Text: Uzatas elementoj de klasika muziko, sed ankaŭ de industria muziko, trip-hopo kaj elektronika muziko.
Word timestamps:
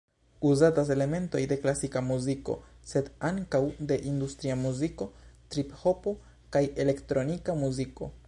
Uzatas 0.51 0.87
elementoj 0.93 1.41
de 1.51 1.57
klasika 1.65 2.01
muziko, 2.05 2.55
sed 2.93 3.11
ankaŭ 3.29 3.61
de 3.91 3.99
industria 4.13 4.57
muziko, 4.63 5.09
trip-hopo 5.55 6.17
kaj 6.57 6.65
elektronika 6.85 7.59
muziko. 7.65 8.11